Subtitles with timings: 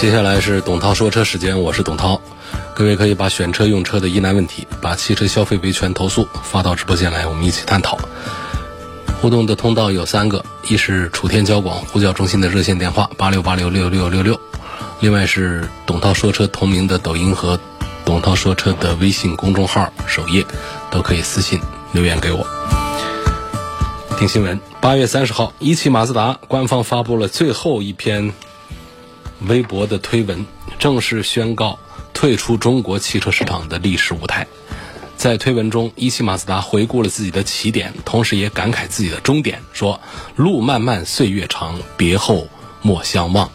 [0.00, 2.18] 接下来是董涛说车时间，我是董涛。
[2.74, 7.98] 各位可以把选车用车的疑难问题，把汽车消费维权投诉发到直播间来，我们一起探讨。
[9.20, 14.40] 互动的通道有三个，一是楚天交广呼叫中心的热线电话八六八六六六六六，
[15.00, 17.60] 另外是董涛说车同名的抖音和
[18.02, 20.42] 董涛说车的微信公众号首页，
[20.90, 21.60] 都可以私信
[21.92, 22.46] 留言给我。
[24.16, 28.32] 听新闻，八月三十号，一汽马自达官方发布了最后一篇。
[29.48, 30.46] 微博的推文
[30.78, 31.78] 正式宣告
[32.12, 34.46] 退出中国汽车市场的历史舞台。
[35.16, 40.00] 在推文中，一汽马自达回顾了自己的起点，同时也感慨自己的终点，说
[40.34, 42.48] ：“路漫漫岁月长，别后
[42.80, 43.50] 莫相忘。”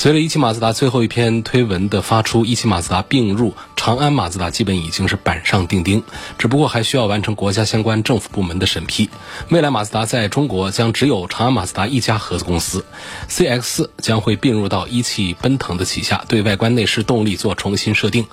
[0.00, 6.02] 随着一汽马自达最后一篇推文的发出，一汽马自达并入长安马自达基本已经是板上钉钉，
[6.38, 9.10] 只不过还需要完成国家相关政府部门的审批。
[9.50, 12.82] 未来马自达在中国将只有长安马自达一家合资公司
[13.28, 18.26] ，CX 将会并入到一汽奔腾的旗下，对外观内饰动力做重新设定，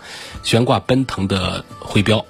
[0.44, 2.26] 悬挂奔腾的徽标。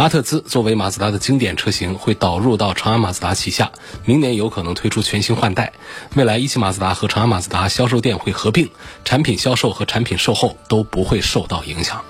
[0.00, 3.70] 阿特兹作为马自达的经典车型，会导入到长安马自达旗下，
[4.06, 5.74] 明年有可能推出全新换代。
[6.14, 8.70] 未来一汽马自达和长安马自达销售店会合并，
[9.04, 12.02] 产品销售和产品售后都不会受到影响。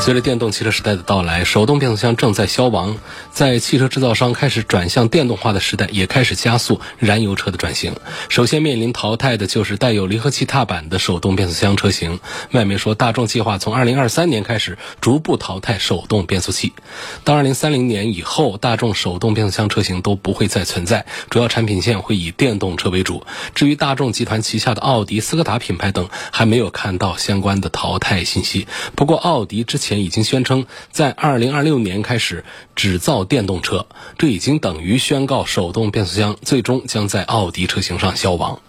[0.00, 2.98] 随着电动汽车时代的到来，手动变速箱正在消亡，
[3.30, 7.94] 在汽车制造商开始转向电动化的时代，也开始加速燃油车的转型。
[8.28, 12.20] 首先面临淘汰的就是带有离合器踏板的手动变速箱车型。
[12.50, 16.74] 外媒说，大众计划从2023年开始逐步淘汰手动变速器，
[17.22, 23.24] 到2030年以后，大众手动变速箱车型都不会再存在，主要产品线会以电动车为主。
[23.54, 28.66] 至于大众集团旗下的奥迪、斯柯达品牌等，还没有看到相关的淘汰信息。
[28.96, 29.83] 不过，奥迪之。
[29.84, 33.86] 前已经宣称在二零二六年开始只造电动车，
[34.16, 38.60] 这已经等于宣告手动变速箱最终将在奥迪车型上消亡。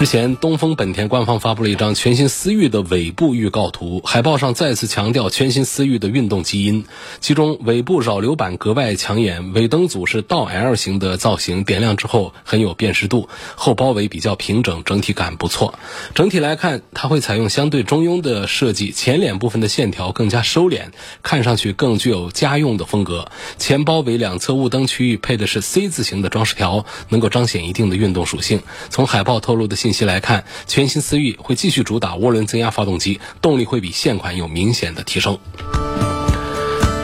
[0.00, 6.86] 之前，东风本田官方发布了一张全新思域的尾部预告图，海报上再次强调全新思域的运动基因。
[7.20, 13.28] 其中，尾部扰流板格外抢眼，尾灯组是倒 L 型的造型，点亮之后很有辨识度。
[13.56, 15.78] 后包围比较平整，整体感不错。
[16.14, 23.30] 整体来看，它会采用相对中庸的设计，前脸部分的线条更加收敛，看上去更具有家用的风格。
[23.58, 28.62] 前包围两侧雾灯区域配的是 C 字形的装饰条，能够彰显一定的运动属性。
[28.88, 29.89] 从海报透露的信。
[29.90, 35.40] 信息来看，全新思域会继续主打涡轮增压发动机，动力会比现款有明显的提升。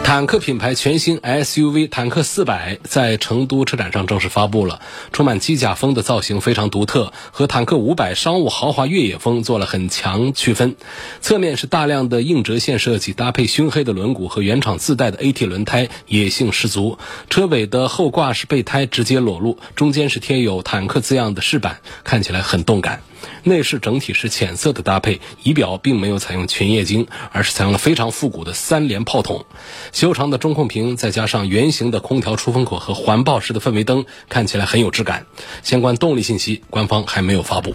[0.06, 4.80] 坦克品牌全新 SUV 坦克四百在成都车展上正式发布了，
[5.12, 10.76] 充满机甲风的造型非常独特，和坦克五百商务豪华越野风做了很强区分。
[11.20, 16.98] 侧面是大量的硬折线设计，搭配熏黑的轮毂和原厂自带的 AT 轮胎，野性十足。
[17.28, 23.02] 车尾的后挂式备胎直接裸露，中间是贴有坦克字样的饰板，看起来很动感。
[23.42, 29.44] 内饰整体是浅色的搭配，仪表并没有采用全液晶，而是采用了非常复古的三联炮筒。
[29.92, 35.26] 修长的中控屏再加上圆形的空调出风口和环抱式的氛围灯，看起来很有质感。
[35.62, 37.74] 相关动力信息，官方还没有发布。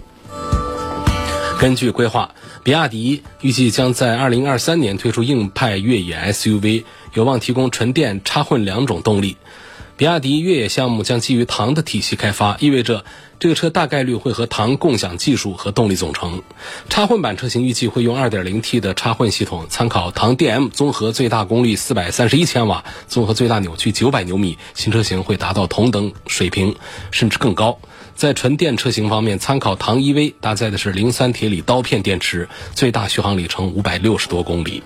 [1.60, 6.82] 根据规划，比亚迪预计将在二零二三年推出硬派越野 SUV，
[7.14, 9.36] 有望提供纯电、插混两种动力。
[10.02, 13.04] 比亚迪越野项目将基于唐的体系开发，意味着。
[13.38, 16.42] 这个车大概率会和唐共享技术和动力总成。
[16.88, 24.58] 插混版车型预计会用 2.0T 的插混系统，参考唐 DM，综合最大功率431千瓦，综合最大扭矩900牛米。
[24.74, 26.74] 新车型会达到同等水平，
[27.12, 27.78] 甚至更高。
[28.16, 34.82] 在纯电车型方面，参考唐 EV，搭载的是磷酸铁锂刀片电池，最大续航里程560多公里。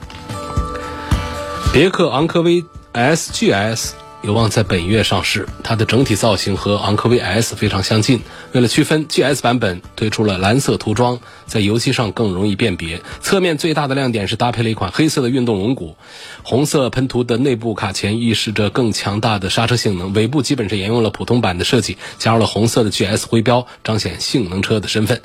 [1.73, 3.93] 别克昂科威 SGS。
[4.23, 8.23] 有望在本月上市，它的整体造型和昂科威 S 非常相近。
[8.53, 13.03] 为了区分，GS 版本推出了蓝色涂装，在油漆上更容易辨别。
[13.21, 15.95] 侧面最大的亮点是搭配了一款黑色的运动轮毂，
[16.43, 20.13] 红色喷涂的内部卡钳预示着更强大的刹车性能。
[20.15, 25.21] 尾部基本是沿用了普通版的设计，加入了红色的 GS 徽标，彰显性能车的身份。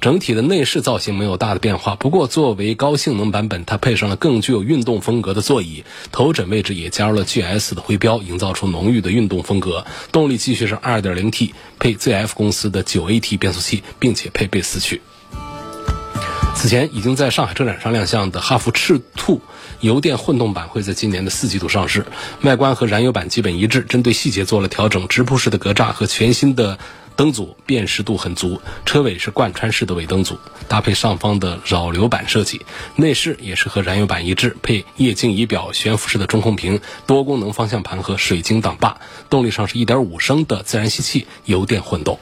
[0.00, 9.84] 整体的内饰造型没有大的变化，不过作为高性能版本，它配上了更具有运动风格的座椅，头枕位置也加入了 GS 的徽标，造出浓郁的运动风格。
[10.12, 12.86] 动力继续是 2.0T 配 ZF 公司的。
[12.86, 15.02] 9AT 变速器，并且配备四驱。
[16.54, 19.42] 此前已经在上海车展上亮相的哈弗赤兔
[19.80, 22.06] 油电混动版会在今年的四季度上市，
[22.42, 26.78] 外观和燃油版基本一致，针对细节做了调整，直瀑式的格栅和全新的
[27.16, 32.60] 灯组辨识度很足，车尾是贯穿式的尾灯组，搭配上方的扰流板设计，
[32.94, 42.18] 内饰也是和燃油版一致，配液晶仪表、悬浮式的中控屏、多功能方向盘和水晶挡把，动力上是1.5升的自然吸气油电混动。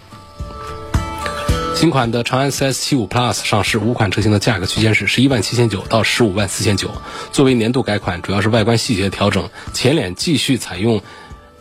[1.74, 6.88] 新款的长安 CS75 Plus 上市，五款车型的价格区间是十一万七千九到十五万四千九。
[7.32, 11.02] 作为年度改款，主要是外观细节调整，前脸继续采用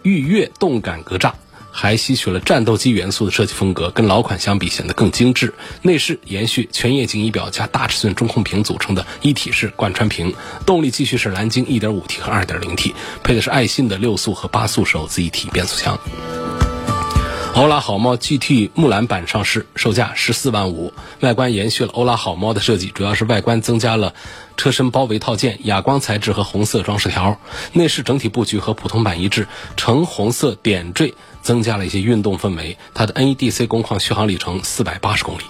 [0.03, 1.33] 御悦动感格栅，
[1.75, 5.55] 还吸取了战斗机元素的设计风格，跟老款相比显得更精致。
[5.81, 10.33] 内饰延续全液晶仪表加大尺寸中控屏组成的一体式贯穿屏，
[10.67, 12.93] 动力继续是蓝鲸 1.5T 和 2.0T，
[13.23, 15.99] 配的是爱信的六速和八速手自一体变速箱。
[17.55, 20.91] 欧拉好猫 GT 木兰版上市，售价十四万五。
[21.19, 24.15] 外观延续了欧拉好猫的设计，主要是外观增加了
[24.57, 27.39] 车身包围套件、哑光材质和红色装饰条。
[27.73, 29.47] 内饰整体布局和普通版一致，
[29.77, 32.75] 橙红色点缀增加了一些运动氛围。
[32.95, 35.43] 它的 NEDC 工况续航里程四百八十公里。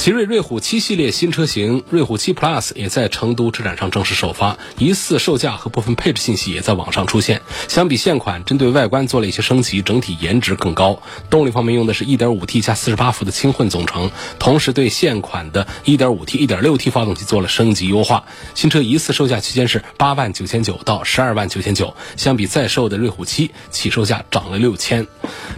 [0.00, 7.42] 奇瑞瑞虎七系列新车型瑞虎七 Plus 也在成都车展上正式首发，疑似售价和部分配置信息也在网上出现。
[7.68, 11.02] 相比现款，针对外观做了一些升级，整体颜值更高。
[11.28, 18.24] 动力方面用的是 1.5T 加48伏的轻混总成，同时对现款的 1.5T、1.6T 发动机做了升级优化。
[18.54, 25.06] 新车疑似售价区间是八万九千九到十二万九千九，相比在售的瑞虎七起售价涨了六千。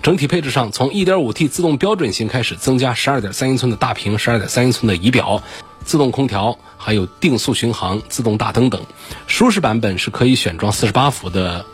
[0.03, 4.19] 整体配置上，从 1.5T 自动标准型开始，增加12.3英寸的大屏。
[4.33, 5.43] 二点三英寸的仪表，
[5.85, 8.81] 自动空调，还有定速巡航、自动大灯等。
[9.27, 11.67] 舒适版本是可以选装四十八伏的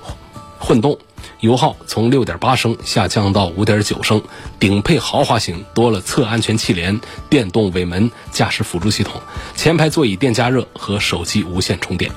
[0.59, 0.99] 混动，
[1.39, 4.21] 油耗从六点八升下降到五点九升。
[4.59, 7.01] 顶配豪华型多了侧安全气帘、
[7.31, 9.23] 电动尾门、驾驶辅助系统，
[9.55, 12.11] 前排座椅电加热和手机无线充电。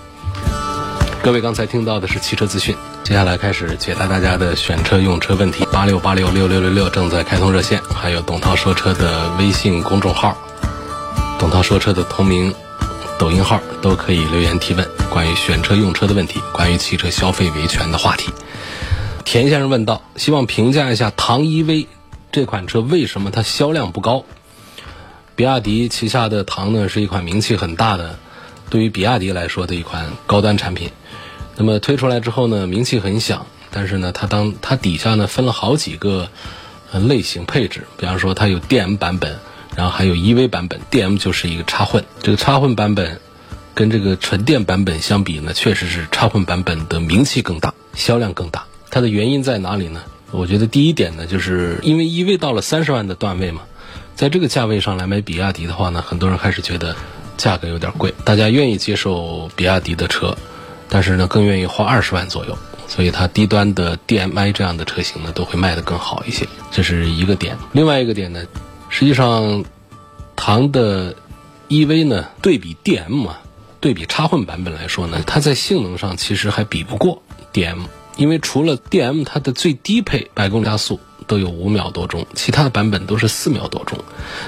[1.22, 5.66] 各位刚才听到的是汽车资讯，接下来开始解答大家的选车用车问题。
[5.72, 10.38] 八六八六六六六六正在开通热线，还有董涛说车的微信公众号，
[11.38, 12.54] 董涛说车的同名
[13.20, 18.32] 抖音号都可以留言提问关于选车用车的问题，关于汽车消费维权的话题。
[19.26, 21.88] 田先生问道：希望评价一下唐 EV
[22.32, 24.24] 这款车为什么它销量不高？
[25.36, 28.18] 比亚迪旗下的唐呢是一款名气很大的，
[28.70, 30.92] 对于比亚迪来说的一款高端产品。
[31.62, 36.28] 那么推出来之后呢，名气很响，但是呢，它当它底下呢分了好几个
[36.92, 39.38] 类型配置，比方说它有 DM 版本，
[39.76, 43.22] 然后还有 EV 版本，DM 就是一个插混，这个插混版本
[43.76, 48.66] 跟这个纯电版本相比呢，确实是插混版本的名气更大，销量更大。
[48.90, 50.02] 它的原因在哪里呢？
[50.32, 53.62] 我觉得第一点呢，就是因为 EV 到了三十万的段位嘛，
[54.16, 56.96] 在这个价位上来买比亚迪的话呢，很多人开始觉得
[57.38, 60.36] 价格有点贵，大家愿意接受比亚迪的车。
[60.94, 67.58] 但是呢，更愿意花二十万左右，所以它低端的 DMI 这样的车型呢，都会卖得更好一些，这是一个点。
[67.72, 68.44] 另外一个点呢，
[68.90, 69.64] 实际上，
[70.36, 71.16] 唐的
[71.70, 73.40] EV 呢，对比 DM 啊，
[73.80, 77.24] 对比插混版本来说呢，它在性能上其实还比不过
[77.54, 77.86] DM，
[78.18, 81.00] 因为除了 DM 它的最低配百公里加速。
[81.32, 83.98] 都有五秒多钟，其他的版本都是四秒多钟。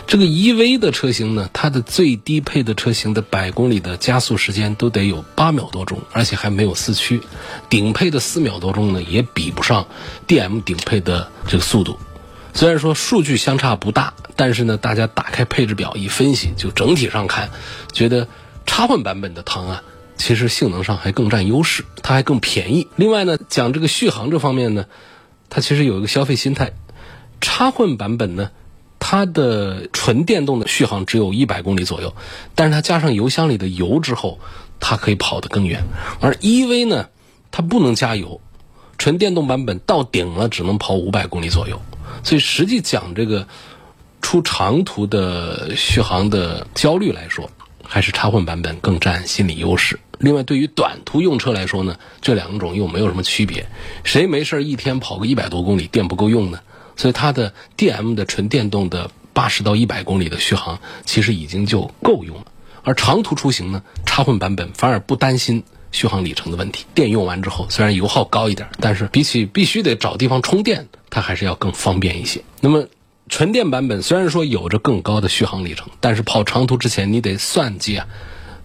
[0.06, 7.22] 这个 EV 的车型呢，它的最低配的车型的百公里的加速时间都得有八秒多钟，而且还没有四驱。
[7.70, 9.88] 顶配的四秒多钟呢，也比不上
[10.28, 11.98] DM 顶配的这个速度。
[12.54, 17.50] 虽然说数据相差不大，但是呢，大家打开配置表一分析，就整体上看，
[17.94, 18.28] 觉得
[18.66, 19.84] 插混版本的唐啊，
[20.18, 22.90] 其实性能上还更占优势，它还更便宜。
[22.98, 24.86] 另外呢，讲这个续航这方面呢。
[25.56, 26.72] 它其实有一个消费心态，
[27.40, 28.50] 插混版本呢，
[28.98, 32.16] 它的纯电动的续航只有一百公里左右，
[32.56, 34.40] 但是它加上油箱里的油之后，
[34.80, 35.84] 它可以跑得更远。
[36.22, 37.10] 而 EV 呢，
[37.52, 38.42] 它不能加油，
[38.98, 41.80] 纯电动版本到顶了只能跑五百公里左右，
[42.24, 43.48] 所以实际讲这个
[44.24, 47.48] 出长途的续航的焦虑来说，
[47.84, 50.00] 还是插混版本更占心理优势。
[50.24, 53.68] 另外，对于短途用车来说呢，这两种又没有什么区别。
[54.06, 56.62] 谁没事一天跑个一百多公里，电不够用呢？
[56.96, 62.46] 所以它的 DM 的纯电动的八十到一百公里的续航，其实已经就够用了。
[62.84, 66.86] 而长途出行呢，插混版本反而不担心续航里程的问题。
[66.96, 72.42] 电用完之后，虽然油耗高一点，但是比起必须得找地方充电，它还是要更方便一些。
[72.62, 72.88] 那么
[73.28, 78.08] 纯电版本虽然说有着更高的续航里程，但是跑长途之前你得算计啊。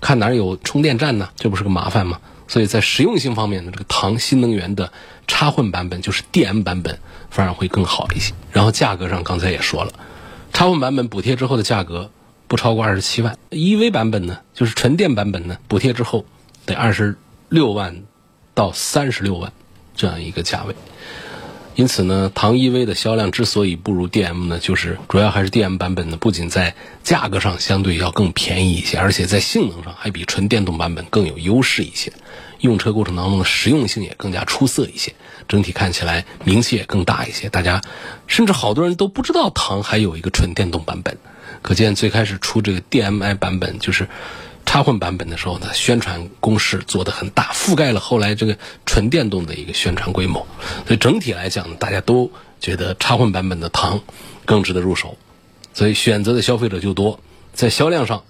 [0.00, 1.28] 看哪儿有充电站呢？
[1.37, 2.21] 这不是个麻烦吗？
[2.47, 4.93] 所以在实用性方面呢，这个唐新能源的
[5.26, 6.99] 插混版本就是 DM 版本，
[7.31, 8.33] 反而会更好一些。
[8.52, 9.93] 然后价格上刚才也说了，
[10.52, 12.11] 插混版本补贴之后的价格
[12.47, 16.25] 不超过二十七万；EV 版本呢，就是纯电版本呢，补贴之后
[16.64, 17.19] 得二十
[17.50, 18.05] 六万
[18.55, 19.52] 到三十六万
[19.95, 20.75] 这样一个价位。
[21.79, 32.13] 因此呢，唐 EV 的销量之所以不如 DM 呢，就是主要还是 DM 版本呢，不仅在价格上相对要更便宜一些，而且在性能上还比纯电动版本更有优势一些，
[32.59, 35.15] 用车过程当中的实用性也更加出色一些，
[35.47, 37.49] 整体看起来名气也更大一些。
[37.49, 37.81] 大家
[38.27, 41.17] 甚至好多人都不知道唐还有一个纯电动版本，
[41.63, 44.09] 可见最开始出这个 DMI 版本就是。
[44.67, 50.47] 插混版本的时候呢，宣传攻势做得很大，覆盖了后来这个纯电动的一个宣传规模。
[50.87, 54.00] 所以整体来讲，大家都觉得插混版本的唐
[54.45, 55.17] 更值得入手，
[55.73, 57.19] 所以选择的消费者就多，
[57.55, 58.23] 在销量上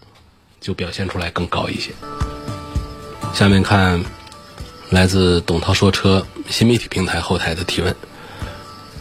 [0.60, 1.90] 就表现出来更高一些。
[3.34, 4.04] 下面看
[4.90, 7.94] 来自董涛说车新媒体平台后台的提问，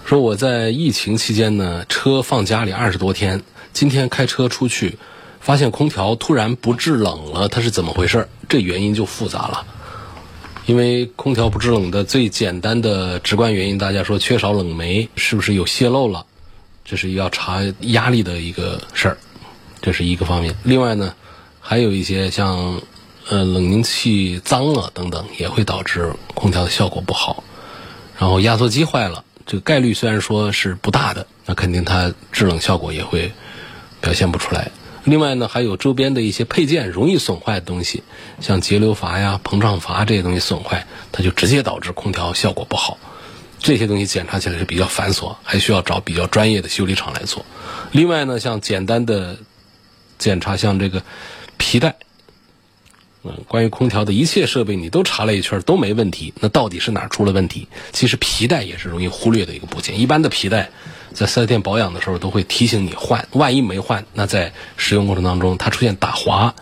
[0.05, 3.43] 说我在疫情期间呢，车放家里二十多天，
[3.74, 4.98] 今天开车出去。
[5.39, 8.27] 发现空调突然不制冷了，它是怎么回事？
[8.50, 9.65] 这原因就复杂了。
[10.65, 16.25] 因为空调不制冷的最简单的直观原因，大家说缺少冷媒，是不是有泄漏了？
[16.84, 19.17] 这是要查压力的一个事儿，
[19.82, 20.56] 这是一个方面。
[20.63, 21.13] 另外呢，
[21.62, 22.82] 还有一些像
[23.29, 27.44] 呃冷凝器脏了等等，也会导致空调的效果不好。
[28.17, 33.32] 然后压缩机坏了，这个概率虽然说是不大的，那肯定它制冷效果也会
[34.01, 34.72] 表现不出来。
[35.07, 38.03] 另外呢，还有周边的一些配件容易损坏的东西，
[38.41, 42.97] 像节流阀呀、膨胀阀这些东西损坏，它就直接导致空调效果不好。
[43.57, 47.45] 这些东西检查起来是比较繁琐，还需要找比较专业的修理厂来做。
[47.93, 49.37] 另外呢，像简单的
[50.19, 51.01] 检查，像这个
[51.57, 51.95] 皮带。
[53.23, 57.67] 嗯关于空调的一切设备，你都查了一圈都没问题，那到底是哪出了问题？
[57.91, 59.99] 其实皮带也是容易忽略的一个部件。
[59.99, 60.69] 一般的皮带，
[61.13, 66.53] 在四 S 店保养的时候都会提醒你换，万一没换，那在使用过程当中它出现打滑，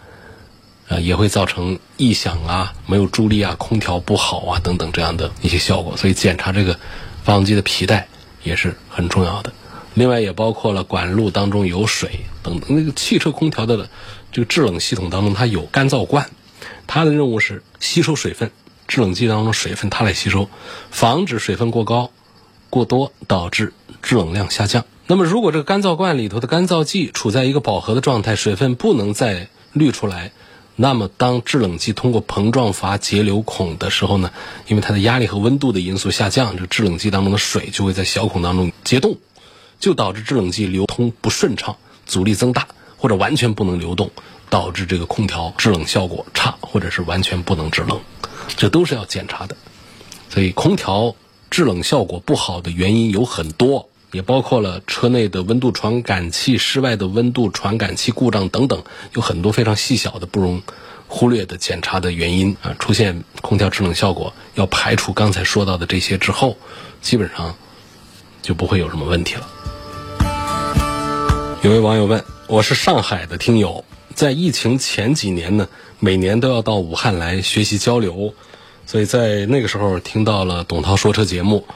[0.88, 5.98] 呃，也会造成异响啊、没有助力啊、空调不好啊等等这样的一些效果。
[5.98, 6.80] 所以检查这个
[7.24, 8.08] 发动机的皮带
[8.44, 9.52] 也是很重要的。
[9.94, 12.76] 另外也包括了管路当中有水等等。
[12.76, 13.90] 那个汽车空调的
[14.32, 16.30] 这个制冷系统当中，它有干燥罐。
[16.86, 18.52] 它的任务是吸收水分，
[18.88, 20.50] 制冷剂当中水分它来吸收，
[20.92, 22.12] 防止水分过高、
[22.70, 23.74] 过多导致
[24.06, 24.86] 制冷量下降。
[25.08, 30.32] 那么，如果这个干燥罐里头的干燥剂处在一个饱和的状态，水分不能再滤出来，
[30.76, 34.32] 那么当制冷剂通过膨胀阀节流孔的时候呢，
[34.68, 39.18] 因为它的压力和温度的因素下降，这制冷剂当中的水就会在小孔当中结冻，
[39.80, 44.12] 就导致制冷剂流通不顺畅，阻力增大，或者完全不能流动。
[44.48, 48.00] 导致这个空调制冷效果差，或者是完全不能制冷，
[48.56, 49.58] 这都是要检查的。
[50.30, 51.16] 所以空调
[51.50, 58.82] 制冷效果不好的原因有很多，也包括了车内的温度传感器、室外的温度传感器故障等等，
[59.14, 60.62] 有很多非常细小的不容
[61.10, 62.74] 忽略的检查的原因啊。
[62.80, 66.56] 出现空调制冷效果，要排除刚才说到的这些之后，
[67.02, 67.58] 基本上
[68.42, 69.50] 就不会有什么问题了。
[71.62, 73.84] 有位网友问：“我是上海的听友。”
[74.16, 75.68] 在疫情前几年呢，
[76.00, 78.34] 每年都要到武汉来学习交流，
[78.86, 81.68] 所以在那个时候听到了董涛说车节目。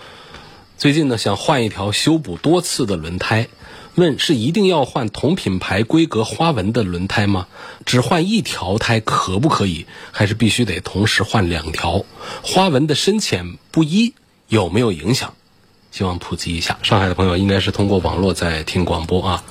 [0.80, 3.50] 最近呢，想换一条修补多次的轮胎，
[3.96, 7.48] 问是一定要换同品牌规格花纹的轮胎吗？
[7.86, 9.88] 只换一条胎可不可以？
[10.14, 12.06] 还是必须得同时换两条？
[12.42, 14.14] 花纹的深浅不一
[14.48, 15.34] 有没有影响？
[15.92, 16.80] 希望普及一下。
[16.82, 19.44] 上海的朋友应该是通过网络在听广播啊，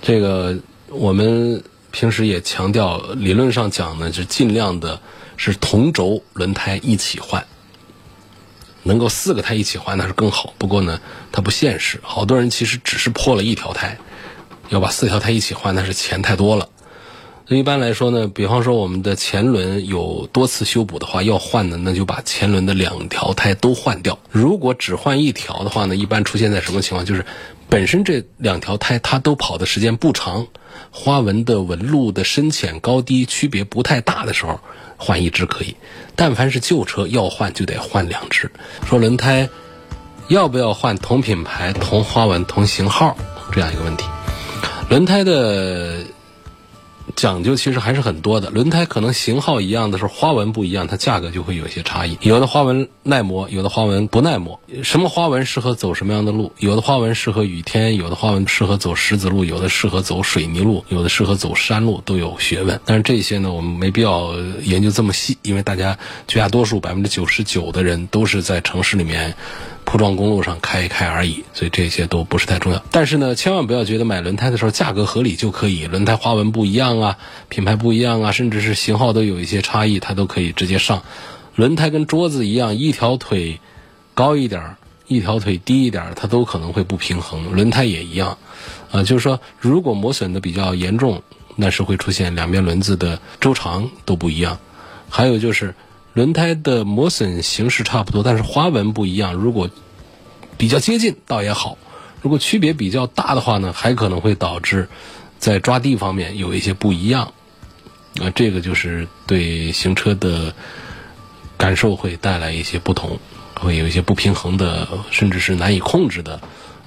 [0.00, 0.56] 这个
[0.90, 1.64] 我们。
[1.90, 5.00] 平时也强调，理论上讲呢，是尽量的
[5.38, 7.46] 是同轴轮胎一起换，
[8.88, 10.54] 能够四个胎一起换那是更好。
[10.56, 10.98] 不过呢，
[11.30, 13.98] 它不现实，好多人其实只是破了一条胎，
[14.70, 16.68] 要把四条胎一起换，那是钱太多了。
[17.48, 24.18] 一般来说呢，比方说我们的前轮有多次修补的话，要换的那就把前轮的两条胎都换掉。
[24.30, 27.04] 如果只换一条的话呢，一般出现在什么情况？
[27.04, 27.24] 就是
[27.68, 30.46] 本身这两条胎它都跑的时间不长。
[30.90, 34.60] 花纹的纹路的深浅高低区别不太大的时候，
[34.96, 35.74] 换一只可以；
[36.16, 38.50] 但凡是旧车要换，就得换两只。
[38.86, 39.48] 说轮胎
[40.28, 43.16] 要不要换同品牌、同花纹、同型号
[43.52, 44.04] 这样一个问题，
[44.90, 46.04] 轮胎的。
[47.18, 52.16] 讲究其实还是很多的，轮胎可能型号一样的时候，花纹不一样，它价格就会有一些差异。
[52.20, 54.60] 有的花纹耐磨，有的花纹不耐磨。
[54.84, 56.52] 什么花纹适合走什么样的路？
[56.60, 62.80] 有的花纹适合雨天，有的花纹适合走石子路，有的适合走水泥路，有的适合走山路，都有学问。
[62.84, 64.32] 但是这些呢，我们没必要
[64.62, 65.98] 研究这么细，因为大家
[66.28, 69.34] 绝大多数百分之九十九的人都是在城市里面。
[69.90, 72.84] 铺装公路上开一开而已，所以这些都不是太重要。
[72.90, 77.16] 但是呢，千万不要觉得买轮胎的时候价格合理就可以，轮胎花纹不一样啊，
[77.48, 81.04] 品牌不一样啊，甚至是型号都有一些差异，它都可以直接上。
[81.54, 83.60] 轮胎跟桌子一样，一条腿
[84.12, 84.76] 高一点，
[85.06, 87.54] 一条腿低一点，它都可能会不平衡。
[87.54, 88.36] 轮胎也一样，
[88.90, 91.22] 啊，就是说，如果磨损的比较严重，
[91.56, 94.58] 那是会出现两边轮子的周长都不一样。
[95.08, 95.74] 还有就是。
[96.14, 99.34] 轮胎的磨损形式差不多，但是花纹不一样。
[99.34, 99.70] 如果
[100.56, 101.78] 比较接近，倒也好；
[102.22, 104.88] 如果区别比较大的话呢，还可能会导致
[105.38, 107.32] 在抓地方面有一些不一样。
[108.20, 110.52] 啊，这个就是对行车的
[111.56, 113.20] 感受会带来一些不同，
[113.54, 116.40] 会有一些不平衡的，甚至是难以控制的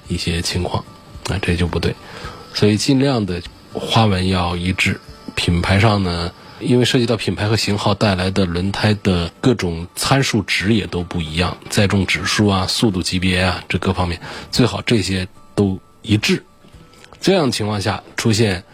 [0.08, 0.84] 一些情况。
[1.30, 1.94] 啊，这就不对。
[2.52, 3.40] 所以尽量的
[3.72, 5.00] 花纹要一致，
[5.34, 6.32] 品牌上呢。
[6.62, 16.44] 因为涉及到品牌和型号带来的轮胎的各种参数值也都不一样，载重指数啊、速度级别啊，这各方面最好这些都一致。
[17.20, 18.64] 这样情况下出现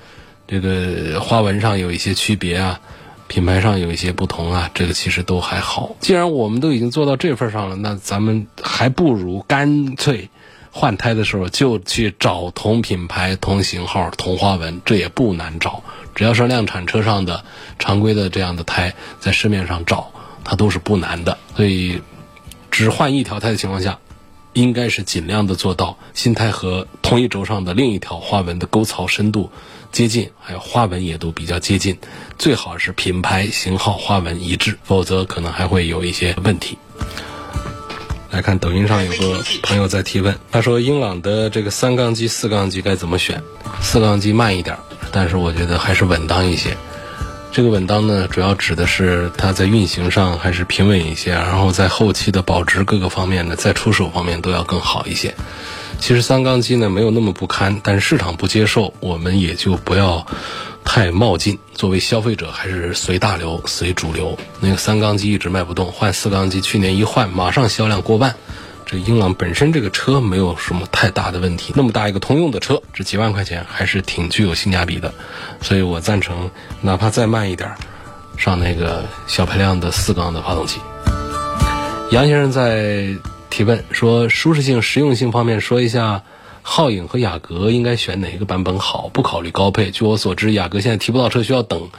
[0.47, 2.81] 这个花纹上有一些区别啊，
[3.27, 5.97] 品牌上有一些不同啊，这个其实都还好。
[6.01, 10.31] 既然我们都已经做到这份上了，那咱们还不如干脆
[10.71, 15.83] 换胎的时候就去找同品牌、同型号、同花纹，这也不难找。
[16.19, 17.45] 只要是量产车上的
[17.79, 20.11] 常规的这样的胎，在市面上找
[20.43, 21.39] 它都是不难的。
[21.55, 22.03] 所以，
[22.73, 24.01] 只换一条胎的情况下，
[24.53, 29.53] 应该是尽量的做到新胎和同一轴上的另一条花纹的沟槽深度
[29.93, 31.97] 接近，还有花纹也都比较接近。
[32.37, 36.77] 最好是品牌、型号、花纹一致，否则可能还会有一些问题。
[38.31, 43.43] 来看抖音上有个朋友在提问，他说英朗的这个三缸机、四缸机该怎么选？
[43.81, 44.77] 四缸机慢一点。
[45.11, 46.77] 但是我觉得还是稳当一些。
[47.51, 55.35] 这个稳当呢，主要指的是它在运行上还是平稳一些，然后在后期的保值各个方面呢，在出手方面都要更好一些。
[55.99, 60.27] 其实三缸机呢没有那么不堪，但是市场不接受，我们也就不要
[60.85, 61.59] 太冒进。
[61.75, 64.37] 作为消费者，还是随大流、随主流。
[64.61, 68.35] 那个三缸机一直卖不动，换四缸机，去年一换，马上销量过万。
[68.87, 75.13] 这英朗本身这个车没有什么太大的问题，那么大一个通用的车，这几万块钱还是挺具有性价比的，
[75.61, 77.71] 所以我赞成，哪怕再慢一点，
[78.39, 80.79] 上那个小排量的四缸的发动机。
[82.13, 83.15] 杨先生在
[83.59, 86.23] 提问说，舒适性、实用性方面说一下，
[86.63, 89.11] 皓影和雅阁应该选哪个版本好？
[89.13, 89.91] 不考虑高配。
[89.91, 91.91] 据我所知，雅阁现在提不到车，需要等。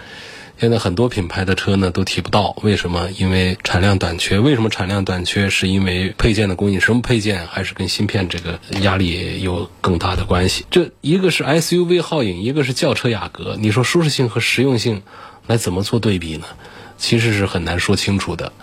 [0.57, 3.09] 现在很多品牌的车呢都提不到，为什么？
[3.17, 4.39] 因为产量短缺。
[4.39, 5.49] 为什么产量短缺？
[5.49, 7.45] 是因为配件的供应，什么配件？
[7.47, 10.65] 还是跟芯片这个压力有更大的关系？
[10.71, 13.57] 这一个是 SUV 皓影，一个是轿车雅阁。
[13.59, 15.01] 你说舒适性和实用性
[15.45, 16.45] 来怎么做对比呢？
[16.97, 18.53] 其实是很难说清楚的。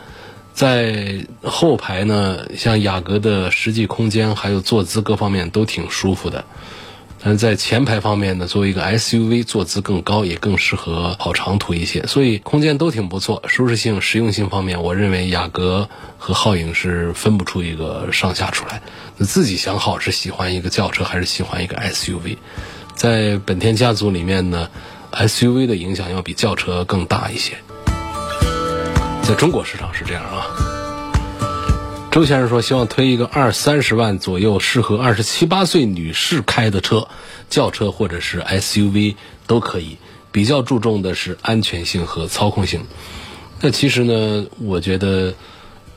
[0.56, 6.46] 在后排呢，像雅阁的实际空间还有坐姿各方面都挺舒服的。
[7.22, 13.42] 但是在前排方面呢，作为一个 SUV，坐姿更高，也更适合跑长途一些，所以空间都挺不错。
[13.46, 18.80] 舒适性、实用性方面，我认为雅阁和皓影是分不出一个上下出来。
[19.18, 22.38] 那自己想好是喜欢一个轿车还是喜欢一个 SUV？
[22.94, 24.70] 在本田家族里面呢
[25.12, 27.58] ，SUV 的影响要比轿车更大一些。
[29.26, 30.46] 在中国市场是这样啊。
[32.12, 37.08] 周先生说：“希望推一个二三十万左右适合二十七八岁女士开的车，
[37.50, 39.16] 轿车或者是 SUV
[39.48, 39.98] 都可以。
[40.30, 42.86] 比较注重的是安全性和操控性。
[43.60, 45.34] 那其实呢，我觉得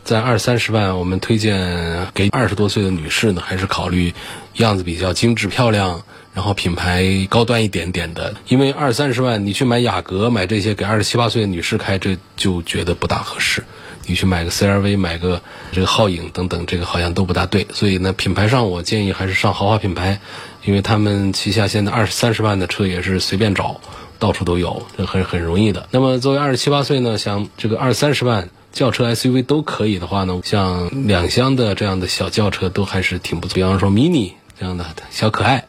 [0.04, 4.14] 在二三十万，我们推荐给二十多岁的女士呢，还是考虑
[4.56, 6.04] 样子比较精致漂亮，
[6.40, 8.34] 然后品牌高端一点点的。
[8.48, 13.66] 因为二三十万你去买雅阁、买这些给二十七八岁的女士开，这就觉得不大合适。”
[14.08, 15.42] 你去买个 CRV，买个
[15.74, 17.68] 这个皓影等等，这个好像都不大对。
[17.74, 20.22] 所以呢，品牌上我建议还是上豪华品牌，
[20.64, 23.82] 因为他们旗下现在二三十万的车也是随便找，
[24.18, 25.90] 到处都有，这很很容易的。
[25.92, 33.56] 那么作为二十七八岁呢，想这个二三十万轿车 SUV 都可以的话呢，像两厢的这样的小轿车都还是挺不错。
[33.56, 35.66] 比方说 Mini 这样的小可爱，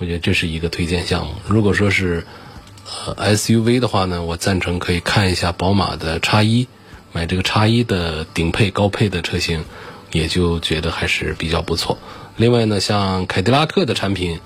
[0.00, 1.34] 我觉得这是一个推荐项目。
[1.46, 2.26] 如果说是
[3.16, 6.66] 呃 SUV 的话呢，我赞成可以看一下宝马的叉一。
[7.12, 9.64] 买这个叉一的顶配高配的车型，
[10.12, 11.98] 也就觉得还是比较不错。
[12.36, 14.38] 另外呢，像凯迪拉克的产品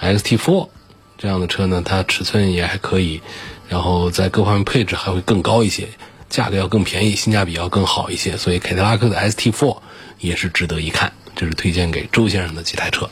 [0.00, 0.68] ，XT4
[1.16, 3.22] 这样的车呢，它尺寸也还可以，
[3.70, 5.88] 然后在各方面配置还会更高一些，
[6.28, 8.36] 价格要更便宜，性价比要更好一些。
[8.36, 9.78] 所以凯迪拉克的 XT4
[10.20, 11.14] 也是值得一看。
[11.34, 13.08] 这是推荐给周先生的几台车。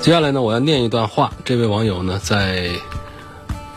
[0.00, 1.32] 接下来呢，我要念一段话。
[1.44, 2.72] 这位网友呢，在。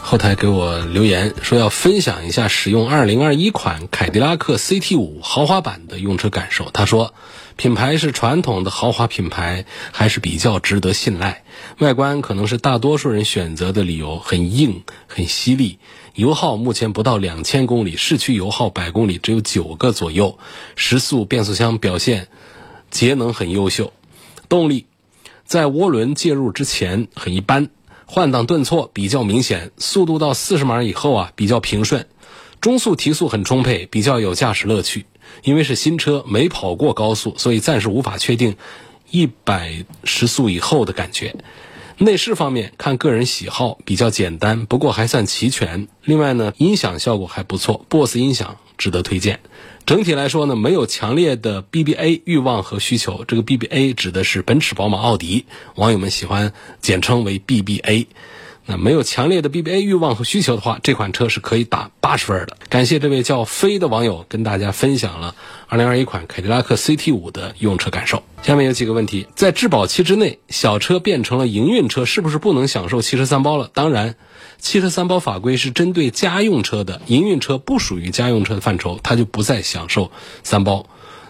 [0.03, 6.71] 后台给我留言说要分享一下使用2021款凯迪拉克 CT5 豪华版的用车感受。
[6.71, 7.13] 他说，
[7.55, 11.43] 品牌是传统的豪华品牌，还是比较值得信赖。
[11.77, 15.77] 外观可能是大多数人选择的理由，很硬，很犀利。
[16.15, 20.39] 油耗目前不到两千公里，市区油耗百公里只有九个左右。
[20.75, 22.27] 时速变速箱表现
[22.89, 23.93] 节能很优秀，
[24.49, 24.87] 动力
[25.45, 27.69] 在涡轮介入之前很一般。
[28.05, 32.07] 换挡顿挫比较明显，速度到四十码以后啊比较平顺，
[32.59, 35.05] 中速提速很充沛，比较有驾驶乐趣。
[35.43, 38.57] 因为是新车，没跑过高速，所以暂时无法确定
[39.09, 41.35] 一百时速以后的感觉。
[41.97, 45.87] 内饰方面看个人喜好，比较简单，不过还算齐全。
[46.03, 49.39] 另外呢，音响效果还不错，BOSS 音响值得推荐。
[49.85, 53.23] 整体来说呢，没有强烈的 BBA 欲望和需求。
[53.27, 58.07] 这个 BBA 指的是奔驰、宝马、奥迪，网友们喜欢简称为 BBA。
[58.65, 62.57] 那没有强烈的 BBA 欲望和需求的话，这款车是可以打八十分的。
[62.69, 65.35] 感谢这位叫飞的网友跟大家分享了
[65.69, 68.23] 2021款凯迪拉克 CT5 的用车感受。
[68.41, 73.69] 下面有几个问题：在质保期之内，小车变成了营运车，是不是不能享受汽车三包了？
[73.73, 74.15] 当然。
[74.61, 80.11] 汽车三包法规是针对家用车的，营运车不属于家用车的范畴，它就不再享受
[80.43, 80.85] 三包。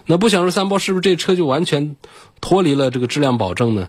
[0.06, 1.96] 那不享受三包，是不是这车就完全
[2.40, 3.88] 脱离了这个质量保证呢？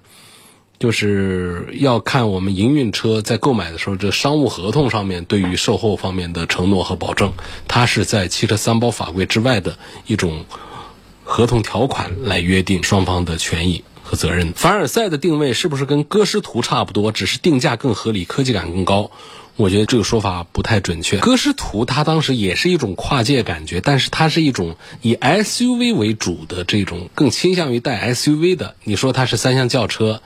[0.80, 7.34] 就是要看我们营运车在购买的时候，这商务合同上面对于售后方面的承诺和保证，
[7.68, 9.78] 它是在汽车三包法规之外的
[10.08, 10.46] 一种
[11.24, 13.84] 合同条款来约定双方的权益。
[14.04, 17.12] 和责任，凡尔赛的定位是不是跟歌诗图差不多？
[17.12, 19.10] 只是定价更合理，科技感更高。
[19.56, 21.20] 我觉得这个说法不太准确。
[21.20, 28.76] 歌诗图它当时也是一种跨界感觉，但是它是一种以 SUV 为主的这种，更倾向于带 SUV 的。
[28.84, 30.22] 你说它是三厢轿车，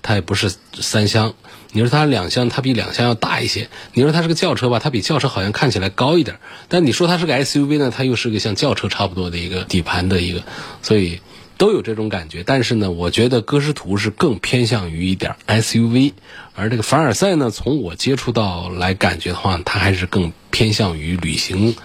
[0.00, 1.32] 它也不是三厢；
[1.72, 6.38] 你说它两厢，它比两厢要大一些；你说它是个轿车吧，它比轿车好像看起来高一点。
[6.68, 10.42] 但你说它是个 SUV 呢，它又是个像轿车差不多的一个底盘的一个，
[10.82, 11.20] 所以。
[11.58, 16.12] 都有这种感觉，但是呢，我觉得歌诗图是更偏向于一点 SUV，
[16.54, 21.76] 而这个凡尔赛呢，从我接触到来感觉的话，它还是更偏向于旅行，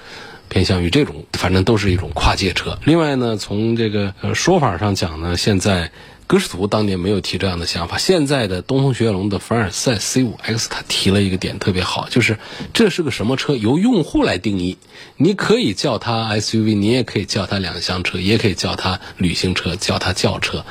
[0.48, 2.80] 偏向于这种，反正都是一种跨界车。
[2.86, 5.92] 另外呢，从这个说法上讲呢，现在。
[6.26, 12.40] 歌诗图当年没有提这样的想法，现在的东风雪铁龙的凡尔赛 C5X，它提了一个点特别好，就是
[12.74, 14.78] 这是个什么车，由用户来定义。
[15.18, 20.66] 你可以叫它 SUV，你也可以叫它两厢车，也可以叫它旅行车，叫它轿车，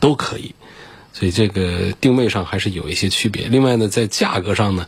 [0.00, 0.54] 都可以。
[1.12, 3.46] 所以这个定位上还是有一些区别。
[3.48, 4.86] 另外呢，在价格上呢，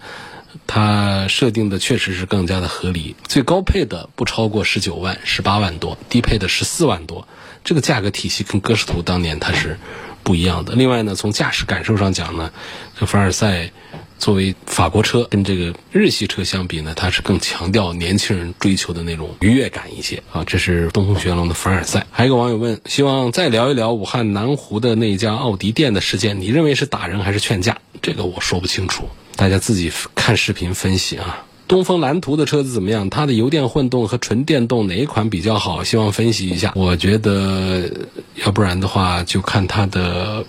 [0.67, 7.29] 它设定的确实是更加的合理，最高配的不超过十九万，十八万多，低配的十四万多。
[7.69, 9.79] 这个价格体系跟歌诗图当年它是
[10.23, 10.75] 不一样的。
[10.75, 12.51] 另外呢，从驾驶感受上讲呢，
[12.99, 13.71] 这凡尔赛
[14.19, 20.45] 作为法国车，跟这个日系车相比呢，它是更强调年轻人追求的那种愉悦感一些啊。
[20.45, 22.07] 这是东风雪铁龙的凡尔赛。
[22.11, 27.77] 还有一个网友问，希望再聊一聊武汉南湖的那家奥迪店的事件，你认为是打人还是劝架？
[28.01, 31.45] 这个我说不清楚，大家自己看视频分析啊。
[31.69, 33.11] 东风蓝图的车子怎么样？
[33.11, 35.85] 它的油电混动和纯电动哪一款比较好？
[35.85, 36.73] 希望分析一下。
[36.75, 37.91] 我觉得，
[38.37, 40.45] 要不然的话就看它的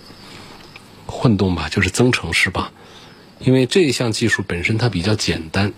[1.06, 2.72] 混动吧，就是增程式吧，
[3.38, 5.72] 因为这一项技术本身它比较简单。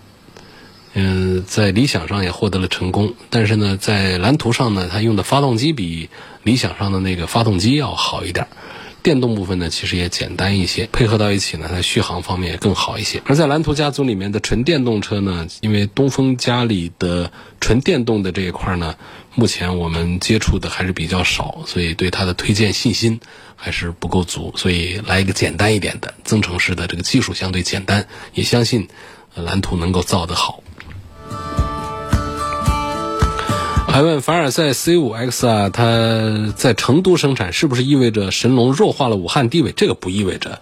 [0.93, 6.09] 嗯，在理想上也获得了成功，但是呢，在蓝图上呢，它用的发动机比
[6.43, 8.47] 理想上的那个发动机要好一点。
[9.03, 13.21] 电动部分呢，其实也简单一些，配合到一起呢，它续航方面也更好一些。
[13.25, 18.95] 而在蓝图家族里面的纯电动车呢，因为东风家里的纯电动的这一块呢，
[19.35, 23.19] 目前我们接触的还是比较少，所以对它的推荐信心
[23.57, 24.53] 还是不够足。
[24.55, 28.87] 所以来一个简单一点的增程式的这个技术相对简单，也相信
[29.35, 30.62] 蓝图能够造得好。
[33.93, 39.71] 还问凡尔赛 C5X 啊，它在成都生产是不是意味着神龙弱化了武汉地位？
[39.71, 40.59] 这个不意味着，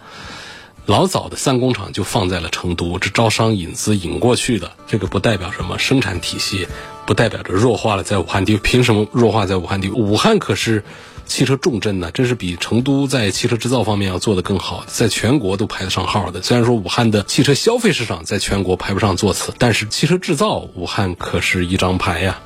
[0.85, 6.67] 老早的三工厂就放在了成都，这招商引资引过去的，这个不代表什么生产体系，
[7.05, 8.59] 不代表着弱化了在武汉地位。
[8.59, 9.93] 凭什么弱化在武汉地位？
[9.93, 10.83] 武汉可是
[11.25, 16.41] 汽车重镇呢，这是比成都在汽车制造方面要做得更好，在全国都排得上号的。
[16.41, 22.41] 虽然说武汉的汽车消费市场在全国排不上座次，但是汽车制造武汉可是一张牌呀。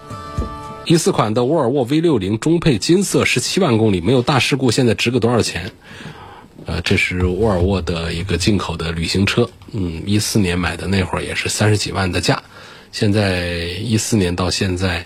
[0.86, 5.72] 一四款的沃尔沃 V 六零中配金色，十七万公里，没有大事故，现在值个多少钱？
[6.66, 12.42] 呃，这是沃尔沃的一个进口的旅行车，嗯，一四年买的那会儿也是三十几万的价，
[12.92, 15.06] 现在一四年到现在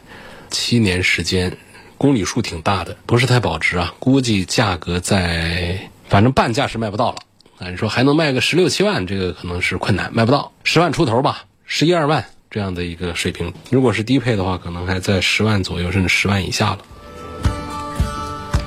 [0.49, 1.57] 七年时间，
[1.97, 7.17] 公里数挺大的，不是太保值啊，估计价格在反正半价是卖不到了
[7.59, 11.45] 啊，你说还能卖个十六七万，这个可能是困难，卖不到十万出头吧。
[11.65, 13.53] 十一二万这样的一个水平。
[13.69, 16.79] 如果是低配的话，可能还在十万左右，甚至十万以下了。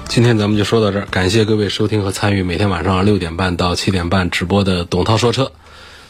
[0.08, 5.52] 今天咱们就说到这儿，感谢各位收听和参与每天晚上六点半到七点半直播的董涛说车。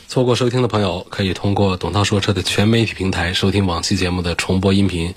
[0.09, 5.15] 错过收听的朋友，可以通过董涛说车的全媒体平台收听往期节目的重播音频。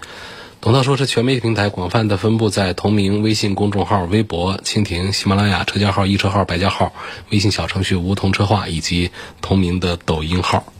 [0.61, 6.93] 董涛说车全媒体平台广泛的分布在同名微信公众号、微博、蜻蜓、喜马拉雅、车家号、易车号、百家号、
[7.31, 10.71] 微信小程序梧桐车话以及同名的抖音号。